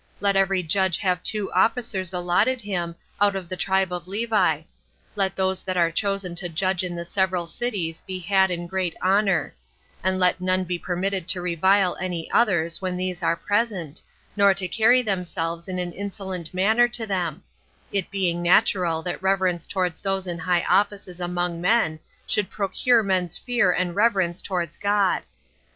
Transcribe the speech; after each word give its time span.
Let 0.19 0.35
every 0.35 0.63
judge 0.63 0.97
have 0.97 1.21
two 1.21 1.51
officers 1.51 2.11
allotted 2.11 2.59
him 2.61 2.95
out 3.21 3.35
of 3.35 3.47
the 3.49 3.55
tribe 3.55 3.93
of 3.93 4.07
Levi. 4.07 4.61
Let 5.15 5.35
those 5.35 5.61
that 5.61 5.77
are 5.77 5.91
chosen 5.91 6.33
to 6.41 6.49
judge 6.49 6.83
in 6.83 6.95
the 6.95 7.05
several 7.05 7.45
cities 7.45 8.01
be 8.01 8.17
had 8.17 8.49
in 8.49 8.65
great 8.65 8.95
honor; 8.99 9.53
and 10.03 10.19
let 10.19 10.41
none 10.41 10.63
be 10.63 10.79
permitted 10.79 11.27
to 11.27 11.41
revile 11.41 11.95
any 12.01 12.31
others 12.31 12.81
when 12.81 12.97
these 12.97 13.21
are 13.21 13.35
present, 13.35 14.01
nor 14.35 14.55
to 14.55 14.67
carry 14.67 15.03
themselves 15.03 15.67
in 15.67 15.77
an 15.77 15.91
insolent 15.93 16.51
manner 16.51 16.87
to 16.87 17.05
them; 17.05 17.43
it 17.91 18.09
being 18.09 18.41
natural 18.41 19.03
that 19.03 19.21
reverence 19.21 19.67
towards 19.67 20.01
those 20.01 20.25
in 20.25 20.39
high 20.39 20.63
offices 20.67 21.19
among 21.21 21.61
men 21.61 21.99
should 22.25 22.49
procure 22.49 23.03
men's 23.03 23.37
fear 23.37 23.71
and 23.71 23.95
reverence 23.95 24.41
towards 24.41 24.77
God. 24.77 25.21